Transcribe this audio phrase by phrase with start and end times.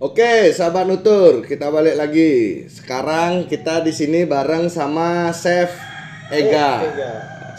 [0.00, 2.64] Oke, sahabat nutur, kita balik lagi.
[2.72, 5.76] Sekarang kita di sini bareng sama Chef
[6.32, 6.80] Ega.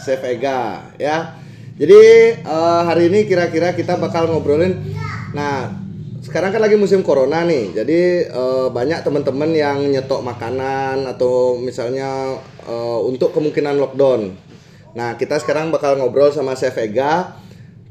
[0.02, 1.38] Chef Ega, ya.
[1.78, 2.02] Jadi
[2.42, 4.74] eh, hari ini kira-kira kita bakal ngobrolin.
[5.38, 5.70] Nah,
[6.26, 7.78] sekarang kan lagi musim corona nih.
[7.78, 14.34] Jadi eh, banyak teman-teman yang nyetok makanan atau misalnya eh, untuk kemungkinan lockdown.
[14.98, 17.38] Nah, kita sekarang bakal ngobrol sama Chef Ega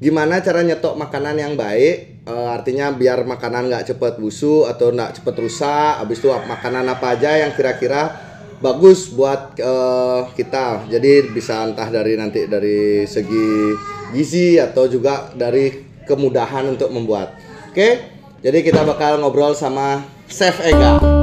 [0.00, 2.24] gimana cara nyetok makanan yang baik?
[2.24, 5.92] Eh, artinya biar makanan nggak cepet busuk atau nggak cepet rusak.
[6.00, 8.16] Habis itu makanan apa aja yang kira-kira
[8.64, 10.88] bagus buat eh, kita.
[10.88, 13.76] Jadi bisa entah dari nanti dari segi
[14.16, 15.70] gizi atau juga dari
[16.08, 17.36] kemudahan untuk membuat.
[17.70, 18.18] Oke?
[18.40, 21.19] Jadi kita bakal ngobrol sama Chef Ega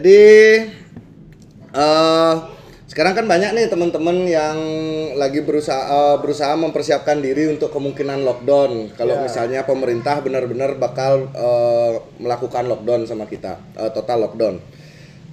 [0.00, 0.24] Jadi
[1.76, 2.34] eh
[2.88, 4.56] sekarang kan banyak nih teman-teman yang
[5.20, 8.96] lagi berusaha eh, berusaha mempersiapkan diri untuk kemungkinan lockdown.
[8.96, 9.28] Kalau Ya.
[9.28, 14.56] misalnya pemerintah benar-benar bakal eh, melakukan lockdown sama kita, eh, total lockdown.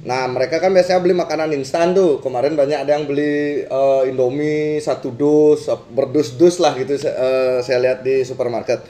[0.03, 2.19] Nah, mereka kan biasanya beli makanan instan tuh.
[2.19, 5.63] Kemarin banyak ada yang beli eh, Indomie satu dus,
[5.95, 8.83] berdus-dus lah gitu eh, saya lihat di supermarket.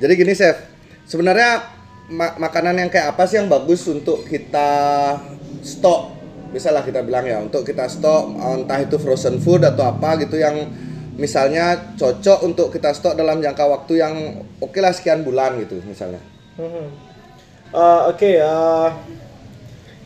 [0.00, 0.56] Jadi gini, Chef.
[1.04, 1.73] Sebenarnya
[2.08, 4.68] ma- makanan yang kayak apa sih yang bagus untuk kita
[5.64, 6.12] stok?
[6.54, 10.70] Lah kita bilang ya, untuk kita stok entah itu frozen food atau apa gitu yang
[11.18, 14.14] misalnya cocok untuk kita stok dalam jangka waktu yang
[14.62, 16.22] oke lah sekian bulan gitu misalnya.
[16.54, 16.86] Mhm.
[17.74, 18.88] Eh, Oke, eh,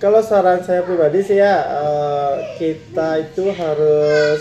[0.01, 4.41] kalau saran saya pribadi sih ya eh, kita itu harus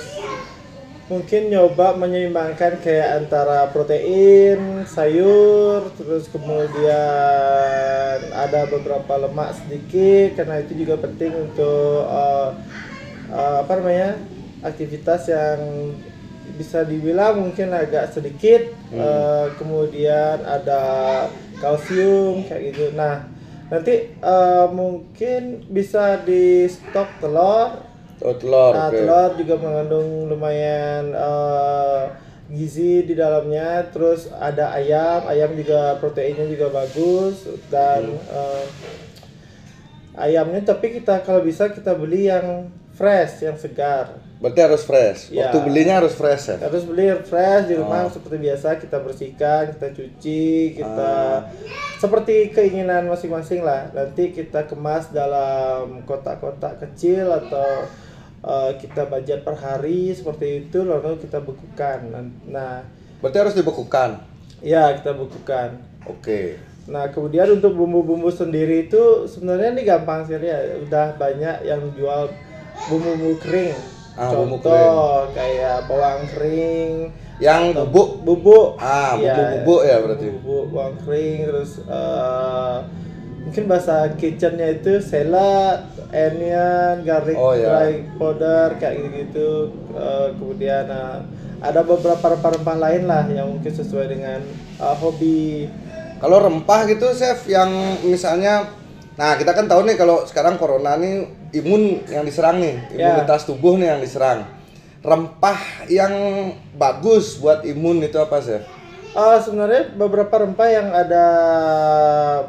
[1.08, 10.84] mungkin nyoba menyeimbangkan kayak antara protein, sayur, terus kemudian ada beberapa lemak sedikit karena itu
[10.84, 12.50] juga penting untuk eh,
[13.32, 14.20] eh, apa namanya
[14.68, 15.60] aktivitas yang
[16.60, 20.84] bisa dibilang mungkin agak sedikit eh, kemudian ada
[21.64, 22.92] kalsium kayak gitu.
[22.92, 23.24] Nah
[23.72, 27.87] nanti eh, mungkin bisa di stok telur
[28.22, 28.74] Oh, telur.
[28.74, 28.98] Nah, oke.
[28.98, 32.02] telur juga mengandung lumayan eh,
[32.50, 33.86] gizi di dalamnya.
[33.94, 38.66] Terus ada ayam, ayam juga proteinnya juga bagus dan eh,
[40.18, 44.18] ayamnya tapi kita kalau bisa kita beli yang fresh, yang segar.
[44.38, 45.34] Berarti harus fresh.
[45.34, 45.50] Iya.
[45.50, 46.58] Waktu belinya harus fresh ya.
[46.62, 48.14] Harus beli fresh di rumah Oh.
[48.14, 51.14] seperti biasa kita bersihkan, kita cuci, kita
[51.98, 53.90] seperti keinginan masing-masing lah.
[53.94, 57.86] Nanti kita kemas dalam kotak-kotak kecil atau
[58.40, 62.00] eh, kita budget per hari seperti itu lalu kita bekukan.
[62.46, 62.84] Nah,
[63.18, 64.22] Berarti harus dibekukan.
[64.60, 65.78] ya kita bekukan.
[66.06, 66.58] Oke.
[66.88, 70.60] Nah, kemudian untuk bumbu-bumbu sendiri itu sebenarnya ini gampang sekali ya.
[70.82, 72.32] Udah banyak yang jual
[72.88, 73.76] bumbu-bumbu kering.
[74.16, 78.10] Ah, bumbu Contoh kayak bawang kering, Yang bubuk.
[78.26, 78.68] bubuk.
[78.80, 80.28] Ah, Iya, bubuk-bubuk ya berarti.
[80.42, 82.78] Bubuk bawang kering terus eh,
[83.48, 87.72] mungkin bahasa kitchennya itu salad, onion, garlic Oh, iya.
[87.72, 89.72] dry powder kayak gitu-gitu.
[89.96, 91.18] Eh, kemudian eh,
[91.64, 94.44] ada beberapa rempah-rempah lain lah yang mungkin sesuai dengan
[94.78, 95.72] eh, hobi
[96.18, 97.70] Kalau rempah gitu, chef, yang
[98.02, 98.68] misalnya,
[99.16, 101.24] nah kita kan tahu nih kalau sekarang corona nih
[101.56, 103.14] imun yang diserang nih, Ya.
[103.14, 104.44] imunitas tubuh nih yang diserang.
[105.00, 106.12] Rempah yang
[106.74, 108.66] bagus buat imun itu apa chef?
[109.10, 111.26] Eh, sebenarnya beberapa rempah yang ada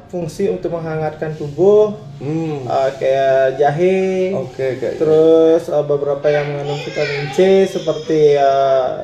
[0.08, 2.66] fungsi untuk menghangatkan tubuh Hmm.
[2.66, 8.94] eh, kayak jahe, Oke, kayak terus eh, beberapa yang mengandung vitamin C seperti eh,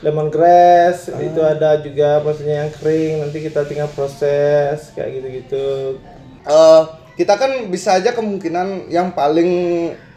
[0.00, 1.20] lemongrass Ah.
[1.20, 5.96] itu ada juga maksudnya yang kering nanti kita tinggal proses kayak gitu-gitu.
[6.42, 6.82] Eh,
[7.16, 9.50] kita kan bisa aja kemungkinan yang paling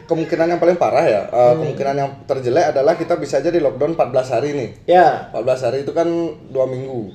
[0.04, 1.64] kemungkinan yang paling parah ya, eh, Hmm.
[1.64, 4.70] kemungkinan yang terjelek adalah kita bisa aja di lockdown 14 hari nih.
[4.86, 6.06] Ya, 14 hari itu kan
[6.48, 7.12] dua minggu.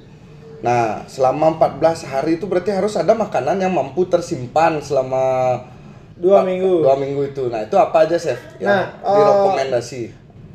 [0.59, 5.55] Nah, selama 14 hari itu berarti harus ada makanan yang mampu tersimpan selama
[6.19, 6.83] dua minggu.
[6.83, 7.47] Dua minggu itu.
[7.47, 8.35] Nah, itu apa aja, Chef?
[8.59, 10.01] Yang Nah, eh, direkomendasi.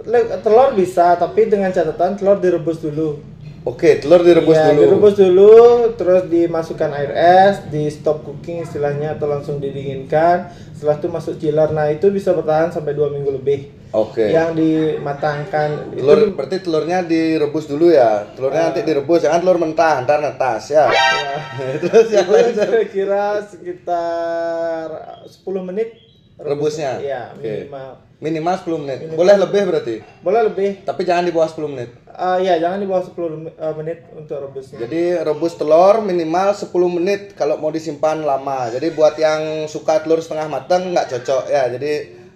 [0.04, 3.16] Le- Telur bisa tapi dengan catatan telur direbus dulu.
[3.64, 4.80] Oke, telur direbus Iya, dulu.
[4.84, 5.56] direbus dulu,
[5.96, 10.52] terus dimasukkan air es, di stop cooking istilahnya atau langsung didinginkan.
[10.76, 11.72] Setelah itu masuk chiller.
[11.72, 13.72] Nah, itu bisa bertahan sampai dua minggu lebih.
[13.96, 14.28] Oke.
[14.28, 18.28] Yang dimatangkan Telur itu berarti telurnya direbus dulu ya.
[18.36, 20.92] Telurnya nanti direbus, jangan telur mentah, ntar netas ya.
[20.92, 24.86] ya, Terus yang lain itu kira-kira sekitar
[25.24, 25.40] 10
[25.72, 26.03] menit
[26.34, 26.98] Rebusnya?
[26.98, 27.46] Iya, Oke.
[27.46, 27.88] minimal.
[28.18, 28.98] Minimal 10 menit.
[29.14, 29.94] Boleh lebih berarti.
[30.24, 30.82] Boleh lebih.
[30.82, 31.90] Tapi jangan di bawah 10 menit.
[32.10, 34.82] Ah ya, jangan di bawah 10 mi- eh, menit untuk rebusnya.
[34.82, 38.70] Jadi rebus telur minimal 10 menit kalau mau disimpan lama.
[38.70, 41.70] Jadi buat yang suka telur setengah matang nggak cocok ya.
[41.70, 41.92] Jadi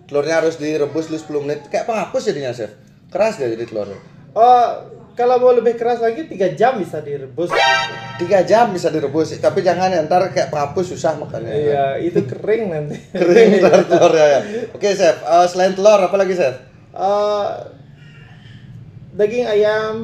[0.06, 1.58] telurnya harus direbus dulu 10 menit.
[1.66, 2.70] Kayak penghapus jadinya, Chef.
[3.08, 3.98] Keras dia jadi telurnya.
[4.36, 4.66] Oh,
[5.19, 7.50] kalau mau lebih keras lagi 3 jam bisa direbus.
[7.50, 11.50] 3 jam bisa direbus, tapi jangan ya ntar kayak penghapus susah makannya.
[11.50, 12.94] Iya, itu kering nanti.
[13.11, 14.41] Kering ntar telurnya ya.
[14.70, 15.19] Oke, Chef.
[15.19, 16.55] Eh, selain telur apa lagi, Chef?
[16.94, 17.47] Eh,
[19.12, 19.94] daging ayam,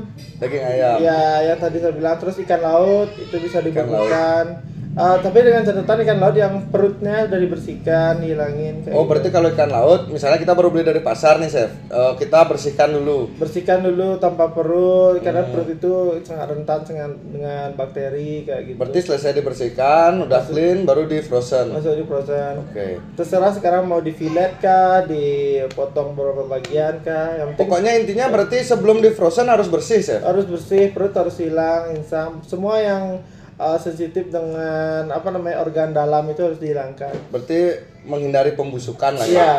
[0.42, 0.98] Daging ayam.
[0.98, 4.73] ya yang tadi saya bilang terus ikan laut itu bisa dibekukan.
[4.94, 8.86] Eh, tapi dengan catatan ikan laut yang perutnya udah dibersihkan, dihilangin.
[8.86, 9.10] kayak Oh, gitu.
[9.10, 11.66] berarti kalau ikan laut, misalnya kita baru beli dari pasar nih, Chef.
[11.90, 13.26] Eh, kita bersihkan dulu.
[13.34, 15.50] bersihkan dulu tanpa perut karena Hmm.
[15.50, 15.92] perut itu
[16.22, 18.78] sangat rentan dengan dengan bakteri kayak gitu.
[18.78, 21.74] Berarti selesai dibersihkan, udah clean, baru di frozen.
[21.74, 22.54] masuk di frozen.
[22.62, 23.02] Oke.
[23.14, 28.62] Terserah sekarang mau di fillet kah, dipotong beberapa bagian kah, yang penting Pokoknya intinya berarti
[28.62, 30.22] sebelum di frozen harus bersih, Chef.
[30.22, 33.18] harus bersih, perut harus hilang, insang, semua yang
[33.64, 37.16] uh, sensitif dengan apa namanya organ dalam itu harus dihilangkan.
[37.32, 37.60] Berarti
[38.04, 39.32] menghindari pembusukan lah ya.
[39.32, 39.54] Iya,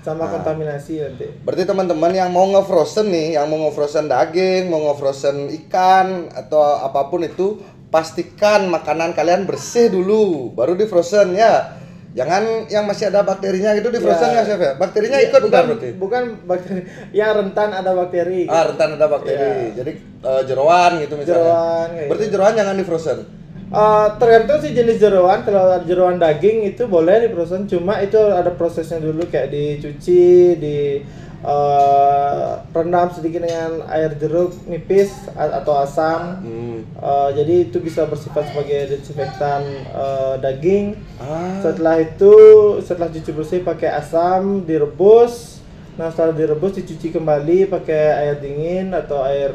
[0.00, 1.26] sama kontaminasi nanti.
[1.42, 7.10] Berarti teman-teman yang mau nge-frozen nih, yang mau nge-frozen daging, mau nge-frozen ikan atau apa
[7.10, 7.58] pun itu,
[7.90, 11.76] pastikan makanan kalian bersih dulu, baru di frozen ya.
[12.10, 14.42] Jangan yang masih ada bakterinya gitu di frozen ya, Ya.
[14.42, 14.74] Chef ya.
[14.74, 15.88] Bakterinya Iya, ikut bukan, berarti.
[15.94, 16.80] bukan bakteri,
[17.22, 18.50] yang rentan ada bakteri.
[18.50, 19.78] Ah, rentan ada bakteri.
[19.78, 21.38] Jadi eh, jeroan gitu misalnya.
[21.38, 22.34] Jeroan, Berarti gitu.
[22.34, 23.18] jeroan jangan di frozen.
[23.70, 28.50] Uh, tergantung sih jenis jeroan kalau jeroan daging itu boleh di frozen cuma itu ada
[28.50, 31.06] prosesnya dulu kayak dicuci di
[31.46, 36.42] uh, rendam sedikit dengan air jeruk nipis atau asam.
[36.42, 36.78] Hmm.
[36.98, 39.62] Uh, jadi itu bisa bersifat sebagai desinfektan
[39.94, 40.98] uh, daging.
[41.22, 41.60] Ah.
[41.62, 42.34] setelah itu
[42.82, 45.62] setelah cuci bersih pakai asam direbus.
[45.94, 49.54] Nah setelah direbus dicuci kembali pakai air dingin atau air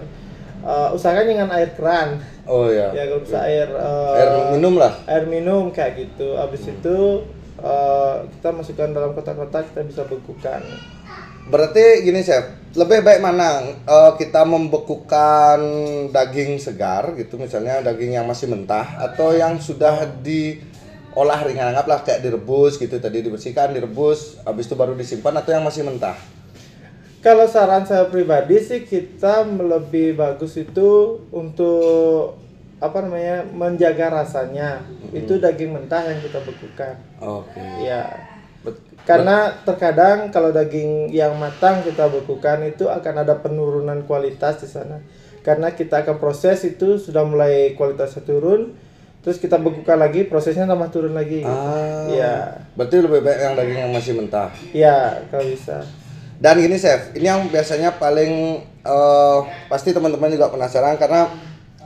[0.64, 2.94] uh, usahakan dengan air keran Oh ya.
[2.94, 4.94] ya kalau bisa air uh, Air minum lah.
[5.10, 7.26] air minum kayak gitu habis itu
[7.58, 10.62] uh, kita masukkan dalam kotak-kotak kita bisa bekukan
[11.46, 12.42] Berarti gini chef,
[12.74, 15.62] lebih baik mana eh, kita membekukan
[16.10, 22.26] daging segar gitu, misalnya daging yang masih mentah atau yang sudah diolah ringan, anggaplah kayak
[22.26, 26.18] direbus gitu, tadi dibersihkan, direbus, habis itu baru disimpan atau yang masih mentah.
[27.26, 32.38] Kalau saran saya pribadi sih kita lebih bagus itu untuk
[32.78, 34.86] apa namanya menjaga rasanya.
[35.10, 37.64] Itu daging mentah yang kita bekukan Oke.
[37.82, 38.04] ya
[38.62, 44.70] Bet- karena terkadang kalau daging yang matang kita bekukan itu akan ada penurunan kualitas di
[44.70, 45.02] sana.
[45.42, 48.76] Karena kita akan proses itu sudah mulai kualitasnya turun
[49.26, 51.42] terus kita bekukan lagi prosesnya tambah turun lagi.
[51.42, 52.06] Ah.
[52.06, 52.36] ya
[52.78, 54.50] Berarti lebih baik yang daging yang masih mentah.
[54.70, 55.82] ya kalau bisa
[56.36, 59.40] Dan gini chef, ini yang biasanya paling eh,
[59.72, 61.32] pasti teman-teman juga penasaran karena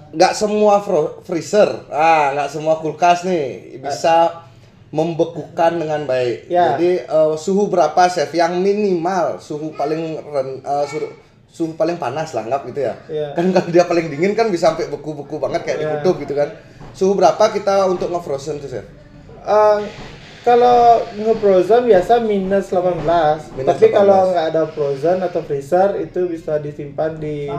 [0.09, 0.81] nggak semua
[1.21, 4.41] freezer, ah nggak semua kulkas nih bisa
[4.89, 6.49] membekukan dengan baik.
[6.49, 6.73] Ya.
[6.73, 11.07] Jadi eh, suhu berapa chef yang minimal suhu paling ren, eh, suhu,
[11.45, 12.93] suhu paling panas lah anggap gitu ya.
[13.05, 13.27] Ya.
[13.37, 15.83] Kan kalau dia paling dingin kan bisa sampai beku-beku banget kayak Ya.
[15.93, 16.49] dikutuk gitu kan.
[16.97, 18.85] Suhu berapa kita untuk nge-frozen tuh chef?
[19.45, 19.77] Eh,
[20.41, 23.03] kalau nge-frozen biasa minus 18
[23.59, 23.97] Minus tapi 18.
[23.97, 27.51] kalau nggak ada frozen atau freezer itu bisa disimpan di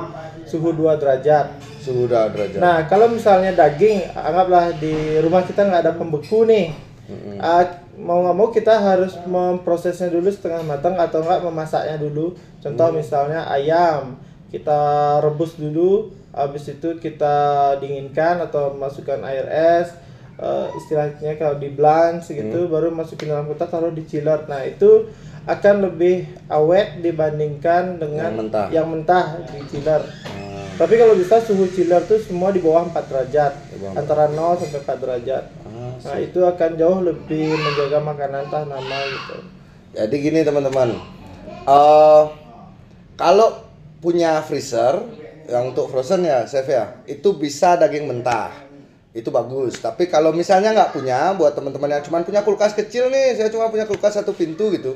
[0.48, 2.60] suhu 2 derajat Suhu udah derajat.
[2.60, 6.76] Nah, kalau misalnya daging, anggaplah di rumah kita nggak ada pembeku nih.
[7.40, 7.64] Ah,
[7.96, 12.36] mau nggak mau kita harus memprosesnya dulu setengah matang atau enggak memasaknya dulu.
[12.60, 14.20] Contoh misalnya ayam,
[14.52, 19.96] kita rebus dulu, habis itu kita dinginkan atau masukkan air es.
[20.40, 24.48] Eh, istilahnya kalau di blanch gitu baru masukin dalam kotak taruh di chiller.
[24.48, 25.06] Nah, itu
[25.40, 28.66] akan lebih awet dibandingkan dengan Yang mentah.
[28.70, 30.02] yang mentah di chiller.
[30.26, 33.52] Ah, Tapi kalau bisa suhu chiller tuh semua di bawah 4 derajat.
[33.52, 35.44] Bawah Antara 0 sampai 4 derajat.
[35.62, 39.36] ah, Nah, itu akan jauh lebih menjaga makanan tahan lama gitu.
[39.90, 40.96] Jadi gini teman-teman,
[41.60, 42.22] Eh
[43.16, 43.48] kalau
[43.98, 45.02] punya freezer
[45.44, 48.54] yang untuk frozen ya, chef ya, itu bisa daging mentah,
[49.10, 49.82] itu bagus.
[49.82, 53.66] Tapi kalau misalnya nggak punya, buat teman-teman yang cuma punya kulkas kecil nih, saya cuma
[53.68, 54.94] punya kulkas satu pintu gitu,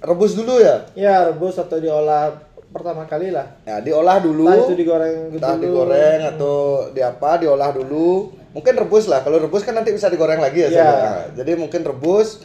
[0.00, 0.88] rebus dulu ya.
[0.96, 2.32] Ya, rebus atau diolah
[2.74, 3.46] pertama kali lah.
[3.68, 5.62] Ya diolah dulu, Entah itu digoreng entah dulu.
[5.62, 6.56] digoreng atau
[6.90, 8.32] di apa, diolah dulu.
[8.54, 9.22] Mungkin rebus lah.
[9.22, 10.68] Kalau rebus kan nanti bisa digoreng lagi ya.
[10.70, 10.84] Ya.
[10.86, 12.42] Nah, jadi mungkin rebus,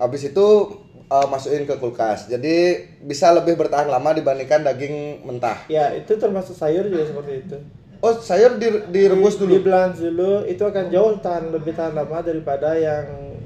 [0.00, 0.46] habis itu
[1.10, 2.28] uh, masukin ke kulkas.
[2.28, 5.64] Jadi bisa lebih bertahan lama dibandingkan daging mentah.
[5.68, 7.56] Ya, itu termasuk sayur juga seperti itu.
[8.00, 9.60] Oh sayur di- direbus Di dulu.
[9.62, 13.04] blanch dulu itu akan jauh tahan lebih tahan lama daripada yang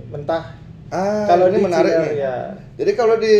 [0.08, 0.54] mentah.
[0.88, 2.22] Ah, kalau ini menarik nih.
[2.22, 2.36] ya
[2.76, 3.34] Jadi kalau di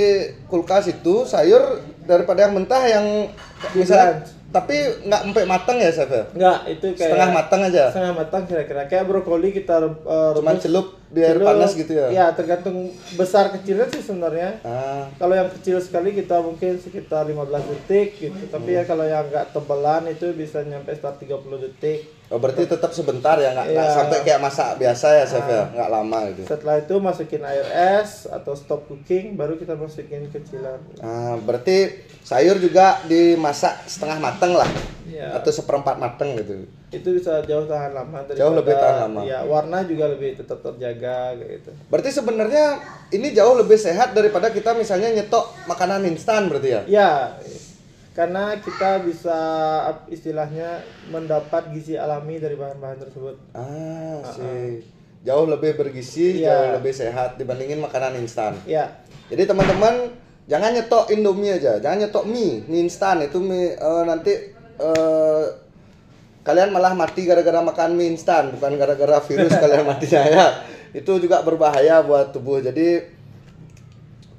[0.45, 1.63] kulkas itu sayur
[2.03, 3.31] daripada yang mentah yang
[3.73, 7.85] misalnya tapi nggak sampai matang ya chef enggak itu kayak Setengah matang aja.
[7.89, 11.47] setengah matang kira-kira kayak brokoli kita uh, Cuman rebus, celup di air celup.
[11.49, 12.07] panas gitu ya?
[12.11, 12.77] ya tergantung
[13.15, 18.43] besar kecilnya sih sebenarnya Ah, kalau yang kecil sekali kita mungkin sekitar 15 detik gitu
[18.49, 22.91] tapi ya kalau yang agak tebalan itu bisa nyampe sekitar 30 detik oh, berarti tetap
[22.91, 23.85] sebentar ya nggak Iya.
[23.95, 25.63] sampai kayak masak biasa ya chef ya?
[25.71, 26.43] Nggak lama gitu.
[26.45, 31.95] setelah itu masukin air es atau stop cooking baru kita masukin ke chiller Ah, berarti
[32.21, 34.67] sayur juga dimasak setengah matang lah
[35.15, 36.67] ya atau seperempat matang gitu.
[36.91, 39.21] itu bisa jauh tahan lama daripada, Jauh lebih tahan lama.
[39.23, 42.65] ya warna juga lebih tetap terjaga gitu Berarti sebenarnya
[43.11, 46.81] ini jauh lebih sehat daripada kita misalnya nyetok makanan instan berarti ya?
[46.85, 47.11] ya
[48.11, 49.39] karena kita bisa
[50.07, 54.87] istilahnya mendapat gizi alami dari bahan-bahan tersebut Ah, sih.
[55.25, 56.53] Jauh lebih bergizi, Iya.
[56.53, 58.55] jauh lebih sehat dibandingin makanan instan.
[58.63, 58.87] ya
[59.27, 60.15] Jadi teman-teman
[60.47, 65.45] jangan nyetok Indomie aja, jangan nyetok mie, mie instan itu mie eh, nanti eh,
[66.45, 70.47] kalian malah mati gara-gara makan mie instan, bukan gara-gara virus kalian matinya ya.
[70.95, 72.61] Itu juga berbahaya buat tubuh.
[72.61, 73.03] Jadi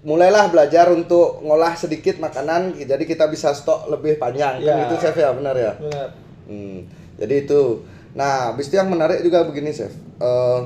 [0.05, 4.61] mulailah belajar untuk ngolah sedikit makanan, jadi kita bisa stok lebih panjang.
[4.61, 4.85] Kan Iya.
[4.85, 5.73] itu chef ya, benar ya?
[5.81, 6.07] benar
[6.45, 6.85] Hmm,
[7.17, 7.81] jadi itu.
[8.13, 9.89] Nah, habis itu yang menarik juga begini, chef.
[10.21, 10.59] Eh,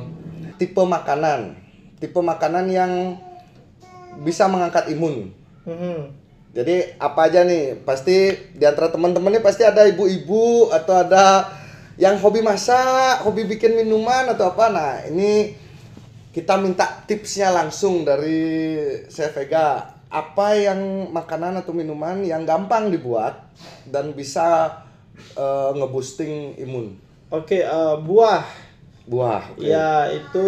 [0.59, 1.55] tipe makanan,
[2.03, 3.15] tipe makanan yang
[4.21, 5.31] bisa mengangkat imun.
[5.63, 5.99] Mhm.
[6.50, 7.77] Jadi apa aja nih?
[7.86, 11.46] Pasti di antara teman-teman ini pasti ada ibu-ibu atau ada
[11.96, 14.65] yang hobi masak, hobi bikin minuman atau apa.
[14.72, 15.53] Nah, ini
[16.32, 18.77] kita minta tipsnya langsung dari
[19.08, 19.94] Chef Vega.
[20.10, 23.46] Apa yang makanan atau minuman yang gampang dibuat
[23.86, 24.82] dan bisa
[25.38, 26.98] eh, ngeboosting imun?
[27.29, 28.41] oke eh, buah
[29.06, 29.53] Buah.
[29.53, 29.62] oke.
[29.62, 30.48] ya itu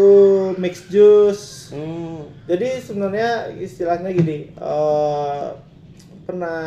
[0.58, 5.46] mix juice Hmm, Jadi sebenarnya istilahnya gini, eh
[6.31, 6.63] pernah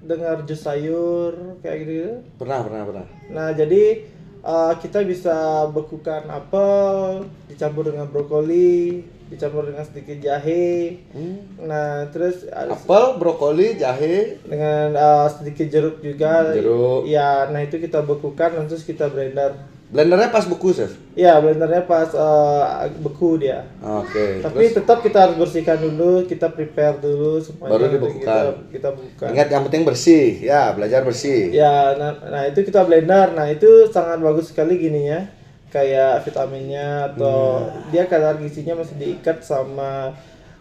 [0.00, 2.24] dengar jus sayur kayak gitu?
[2.40, 3.06] pernah, pernah, pernah.
[3.28, 4.08] Nah jadi
[4.40, 10.96] eh, kita bisa bekukan apel, dicampur dengan brokoli, dicampur dengan sedikit jahe.
[11.12, 11.60] Hmm.
[11.60, 16.56] Nah terus Apel, brokoli, jahe, dengan eh, sedikit jeruk juga.
[16.56, 17.04] Jeruk.
[17.04, 19.77] Ya, nah itu kita bekukan, terus kita blender.
[19.88, 20.92] Blendernya pas beku, Chef.
[21.16, 23.64] Ya blendernya pas eh, beku dia.
[23.80, 24.44] Oke.
[24.44, 27.72] Tapi terus tetap kita harus bersihkan dulu, kita prepare dulu semuanya.
[27.72, 28.20] Baru dibekukan.
[28.20, 28.36] Kita,
[28.68, 29.24] kita buka.
[29.32, 30.44] ingat yang penting bersih.
[30.44, 31.50] Ya, belajar bersih.
[31.50, 33.32] Ya, nah, nah itu kita blender.
[33.32, 35.24] Nah itu sangat bagus sekali gininya,
[35.72, 37.88] kayak vitaminnya atau Hmm.
[37.88, 40.12] dia kadar gizinya masih diikat sama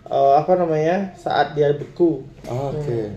[0.07, 2.23] eh, apa namanya saat dia beku.
[2.47, 3.11] Oke.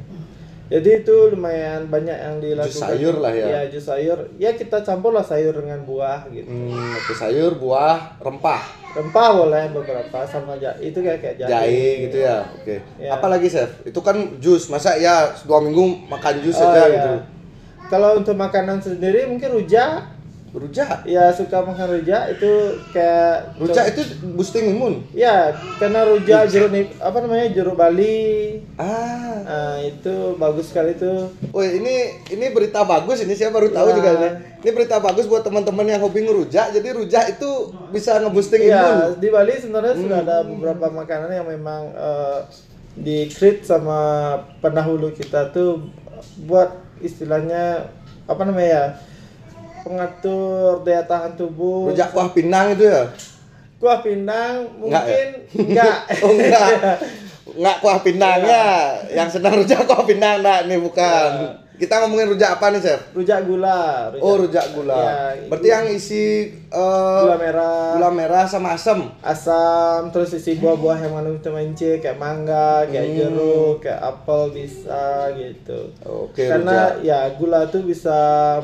[0.71, 2.71] Jadi itu lumayan banyak yang dilakukan.
[2.71, 3.47] Jus sayur lah ya.
[3.51, 4.19] Iya jus sayur.
[4.39, 6.47] Ya kita campur lah sayur dengan buah gitu.
[6.47, 11.51] Hmm, sayur, buah, rempah, Rempah boleh beberapa sama ja itu kayak kayak jahe.
[11.51, 12.39] jahe gitu ya.
[12.55, 12.77] Oke.
[13.03, 13.11] Ya.
[13.19, 13.83] Apalagi, Chef?
[13.83, 14.71] Itu kan jus.
[14.71, 16.95] Masa ya dua minggu makan jus Oh, aja iya.
[16.99, 17.13] gitu.
[17.91, 20.20] Kalau untuk makanan sendiri mungkin rujak.
[20.51, 21.07] Rujak.
[21.07, 22.51] Ya suka makan rujak itu
[22.91, 24.03] kayak Rujak itu
[24.35, 25.07] boosting imun.
[25.15, 28.59] Ya, karena rujak jeruk nip, apa namanya jeruk Bali.
[28.75, 29.47] Ah.
[29.47, 31.31] Nah, itu bagus sekali tuh.
[31.55, 31.95] Woi, ini
[32.35, 33.97] ini berita bagus ini saya baru tahu Ya.
[33.97, 34.29] juga ini.
[34.61, 36.75] Ini berita bagus buat teman-teman yang hobi ngerujak.
[36.75, 37.51] Jadi rujak itu
[37.95, 38.75] bisa ngeboosting imun.
[38.75, 42.39] Ya, di Bali sebenarnya sudah ada beberapa makanan yang memang eh,
[42.99, 45.79] di create sama pendahulu kita tuh
[46.43, 47.87] buat istilahnya
[48.27, 48.85] apa namanya ya?
[49.83, 51.91] Pengatur daya tahan tubuh.
[51.91, 53.09] Rujak kuah pinang itu ya?
[53.81, 55.17] Kuah Enggak ya?
[55.17, 55.97] mungkin enggak.
[56.25, 56.69] Oh enggak.
[57.59, 58.65] Enggak kuah pinangnya.
[59.11, 61.31] Yang senang rujak kuah pinang nah ini bukan.
[61.81, 63.01] Kita ngomongin rujak apa nih, Chef?
[63.11, 64.13] rujak gula.
[64.21, 65.01] Oh, rujak gula.
[65.33, 67.97] Ya, Berarti yang isi eh, gula merah.
[67.97, 69.09] gula merah sama asam.
[69.23, 73.17] asam terus isi buah-buah yang mengandung vitamin C kayak mangga kayak Hmm.
[73.17, 77.03] jeruk kayak apel bisa gitu Oke, karena rujak.
[77.03, 78.19] ya gula tuh bisa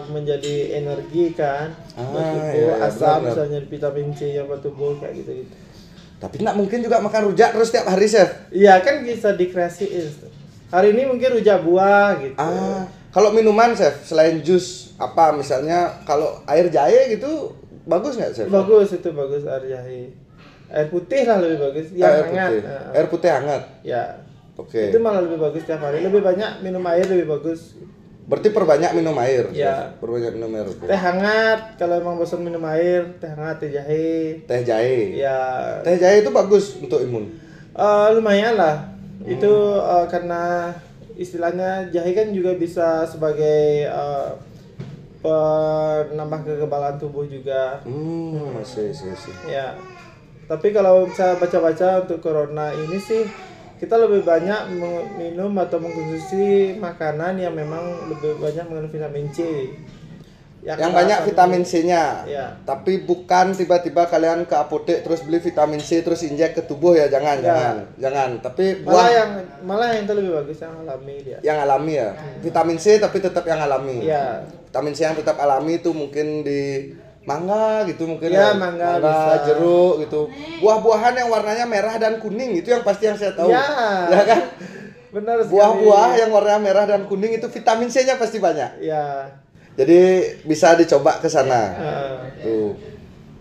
[0.07, 4.45] menjadi energi kan buat Ah, tubuh iya, iya, asam benar, bisa jadi vitamin C yang
[4.45, 5.55] buat tubuh kayak gitu gitu
[6.17, 8.29] Tapi enggak mungkin juga makan rujak terus tiap hari, Chef.
[8.51, 10.05] iya kan bisa dikreasiin
[10.69, 12.85] hari ini mungkin rujak buah gitu Ah,
[13.17, 18.47] kalau minuman, Chef, selain jus apa misalnya kalau air jahe gitu bagus nggak, Chef?
[18.47, 20.13] bagus itu bagus air jahe
[20.69, 22.61] air putih lah lebih bagus yang air hangat putih.
[22.63, 23.63] Nah, Air putih hangat.
[23.83, 24.03] ya
[24.55, 24.83] Oke.
[24.85, 27.73] itu malah lebih bagus tiap hari lebih banyak minum air lebih bagus
[28.27, 29.47] Berarti perbanyak minum air.
[29.49, 29.97] Chef.
[29.97, 30.67] Perbanyak minum air.
[30.67, 30.85] oke.
[30.85, 35.15] teh hangat kalau emang bosan minum air teh hangat teh jahe Teh jahe.
[35.17, 35.39] ya
[35.81, 37.33] Teh jahe itu bagus untuk imun.
[37.73, 39.33] eh, lumayan lah Hmm.
[39.33, 40.69] itu eh, karena
[41.17, 44.31] istilahnya jahe kan juga bisa sebagai eh,
[45.21, 49.35] penambah kekebalan tubuh juga Hmm, sih, sih, sih.
[49.49, 49.75] ya
[50.47, 53.27] Tapi kalau saya baca-baca untuk corona ini sih
[53.77, 54.79] kita lebih banyak
[55.19, 59.69] minum atau mengkonsumsi makanan yang memang lebih banyak mengandung vitamin C.
[60.67, 62.05] Yang, yang banyak vitamin C-nya.
[62.27, 62.47] Ya.
[62.67, 67.07] Tapi bukan tiba-tiba kalian ke apotek terus beli vitamin C terus injek ke tubuh ya,
[67.07, 67.47] jangan, ya.
[67.47, 67.77] jangan.
[68.03, 68.31] Jangan.
[68.43, 69.31] Tapi buah malah yang
[69.63, 71.39] malah yang itu lebih bagus yang alami dia.
[71.47, 72.11] Yang alami ya.
[72.19, 72.39] Hmm.
[72.43, 73.99] Vitamin C tapi tetap yang alami.
[74.03, 74.43] Ya.
[74.67, 76.63] Vitamin C yang tetap alami itu mungkin di
[77.27, 78.55] mangga gitu mungkin ya, ya.
[78.55, 79.47] mangga, mangga bisa.
[79.51, 80.31] jeruk gitu
[80.63, 83.67] buah-buahan yang warnanya merah dan kuning itu yang pasti yang saya tahu ya,
[84.15, 84.41] ya kan
[85.11, 89.27] benar buah-buah yang warnanya merah dan kuning itu vitamin C nya pasti banyak ya
[89.77, 90.01] jadi
[90.43, 91.63] bisa dicoba ke sana.
[91.77, 92.17] Uh.
[92.41, 92.71] tuh.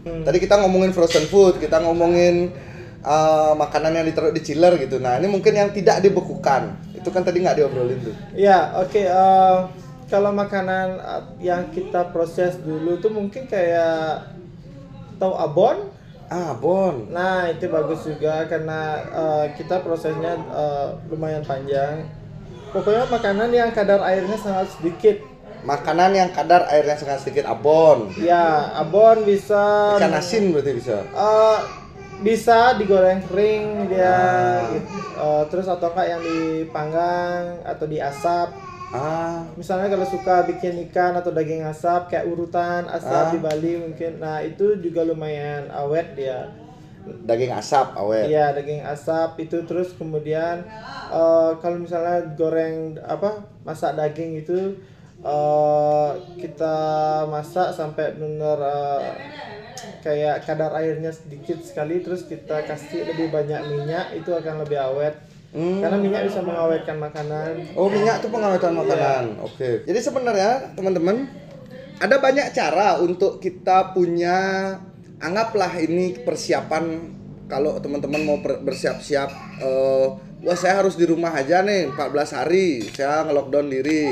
[0.05, 0.21] Hmm.
[0.21, 2.53] tadi kita ngomongin frozen food kita ngomongin
[3.01, 5.01] uh, makanan yang ditaruh di chiller gitu.
[5.01, 6.77] Nah ini mungkin yang tidak dibekukan.
[6.93, 8.13] Itu kan tadi nggak diobrolin tuh.
[8.37, 9.65] Ya oke okay, uh
[10.05, 14.29] kalau makanan uh, yang kita proses dulu tuh mungkin kayak
[15.17, 15.89] tahu abon.
[16.29, 17.09] Ah abon.
[17.09, 22.05] Nah itu bagus juga karena uh, kita prosesnya uh, lumayan panjang.
[22.69, 25.17] Pokoknya makanan yang kadar airnya sangat sedikit
[25.65, 31.59] makanan yang kadar airnya sangat sedikit abon ya abon bisa ikan asin berarti bisa uh,
[32.21, 34.61] bisa digoreng kering dia ah.
[35.19, 38.55] uh, terus atau yang dipanggang atau diasap
[38.95, 39.43] Ah.
[39.59, 43.31] Misalnya kalau suka bikin ikan atau daging asap kayak urutan asap ah.
[43.33, 44.23] di Bali mungkin.
[44.23, 46.47] Nah, itu juga lumayan awet dia.
[47.03, 48.31] Daging asap awet.
[48.31, 50.63] Iya, daging asap itu terus kemudian
[51.11, 53.45] uh, kalau misalnya goreng apa?
[53.65, 54.77] masak daging itu
[55.25, 56.77] uh, kita
[57.25, 59.09] masak sampai benar uh,
[60.05, 65.17] kayak kadar airnya sedikit sekali terus kita kasih lebih banyak minyak itu akan lebih awet
[65.55, 65.79] Hmm.
[65.79, 67.79] Karena minyak bisa mengawetkan makanan.
[67.79, 69.39] Oh, minyak itu pengawetkan makanan.
[69.39, 69.47] Yeah.
[69.47, 69.55] Oke.
[69.55, 69.73] Okay.
[69.87, 71.31] Jadi sebenarnya teman-teman
[72.03, 74.35] ada banyak cara untuk kita punya
[75.23, 77.15] anggaplah ini persiapan
[77.47, 79.31] kalau teman-teman mau bersiap-siap
[79.63, 80.07] uh,
[80.43, 84.11] wah saya harus di rumah aja nih 14 hari saya ngelockdown diri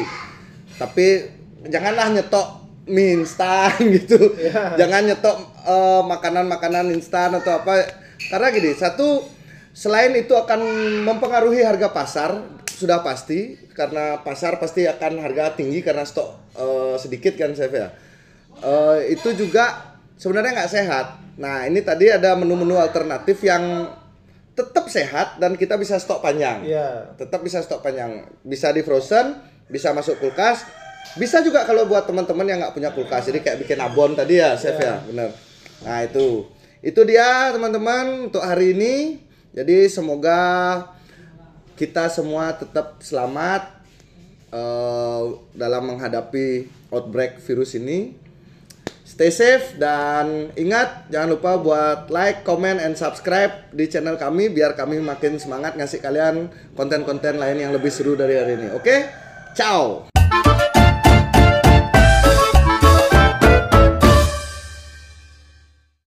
[0.84, 1.32] tapi
[1.72, 2.48] janganlah nyetok
[2.92, 4.75] mie instan gitu yeah.
[4.75, 7.88] jangan nyetok uh, makanan-makanan instan atau apa
[8.28, 9.24] karena gini satu
[9.74, 10.62] Selain itu akan
[11.02, 17.34] mempengaruhi harga pasar sudah pasti karena pasar pasti akan harga tinggi karena stok uh, sedikit
[17.34, 17.89] kan Chef ya.
[18.62, 21.06] Uh, itu juga sebenarnya nggak sehat.
[21.41, 23.89] Nah ini tadi ada menu-menu alternatif yang
[24.54, 26.62] tetap sehat dan kita bisa stok panjang.
[26.69, 27.17] Yeah.
[27.17, 28.30] Tetap bisa stok panjang.
[28.46, 30.65] Bisa di frozen, bisa masuk kulkas.
[31.19, 33.30] Bisa juga kalau buat teman-teman yang nggak punya kulkas.
[33.30, 34.97] Jadi kayak bikin abon tadi ya, chef yeah.
[34.97, 35.30] ya, benar.
[35.84, 36.47] Nah itu,
[36.82, 39.19] itu dia teman-teman untuk hari ini.
[39.54, 40.41] Jadi semoga
[41.78, 43.69] kita semua tetap selamat
[44.49, 48.17] uh, dalam menghadapi outbreak virus ini.
[49.04, 54.73] Stay safe dan ingat jangan lupa buat like, comment, and subscribe di channel kami biar
[54.73, 58.73] kami makin semangat ngasih kalian konten-konten lain yang lebih seru dari hari ini.
[58.73, 58.82] Oke?
[58.82, 58.99] Okay?
[59.54, 60.12] Ciao.